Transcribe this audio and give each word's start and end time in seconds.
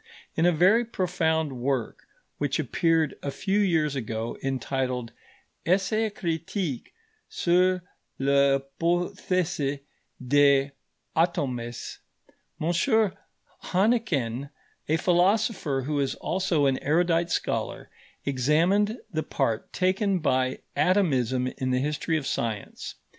In 0.35 0.47
a 0.47 0.51
very 0.51 0.83
profound 0.83 1.59
work 1.59 2.07
which 2.39 2.57
appeared 2.57 3.15
a 3.21 3.29
few 3.29 3.59
years 3.59 3.95
ago, 3.95 4.35
entitled 4.41 5.11
Essai 5.63 6.09
critique 6.09 6.91
sur 7.29 7.83
l'hypothese 8.17 9.81
des 10.27 10.71
atomes, 11.15 11.99
M. 12.59 13.11
Hannequin, 13.59 14.49
a 14.89 14.97
philosopher 14.97 15.83
who 15.83 15.99
is 15.99 16.15
also 16.15 16.65
an 16.65 16.79
erudite 16.79 17.29
scholar, 17.29 17.91
examined 18.25 18.97
the 19.13 19.21
part 19.21 19.71
taken 19.71 20.17
by 20.17 20.61
atomism 20.75 21.45
in 21.59 21.69
the 21.69 21.77
history 21.77 22.17
of 22.17 22.25
science. 22.25 22.95